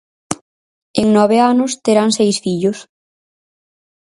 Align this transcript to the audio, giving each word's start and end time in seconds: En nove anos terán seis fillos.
En 1.01 1.07
nove 1.17 1.37
anos 1.51 1.71
terán 1.85 2.09
seis 2.17 2.35
fillos. 2.43 2.79